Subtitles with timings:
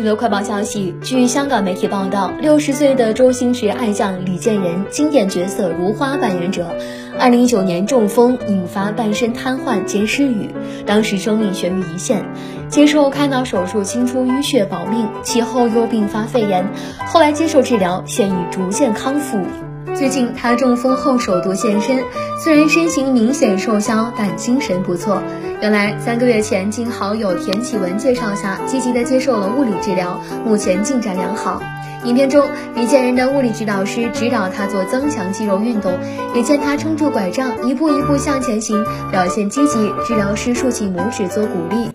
[0.00, 6.74] 娱乐快报消息，据香港媒体报道，六十岁的周星驰爱将李建仁经典角色如花扮演者，
[7.18, 10.48] 二零一九年中风引发半身瘫痪兼失语，
[10.86, 12.24] 当时生命悬于一线，
[12.70, 16.66] 接受开脑手术清除淤血保命，其后又并发肺炎，
[17.04, 19.38] 后来接受治疗，现已逐渐康复。
[19.94, 21.98] 最近他中风后首度现身，
[22.42, 25.22] 虽然身形明显瘦削，但精神不错。
[25.60, 31.62] 原来三个月前，经好友田启文介绍下，积极的接受了物理治疗，目前进展良好。
[32.04, 35.92] 影片中，李健仁的物理指导师指导他做增强肌肉运动，
[36.34, 39.92] 也见他撑住拐杖，一步一步向前行，表现积极。
[40.06, 41.90] 治疗师竖起拇指做鼓励。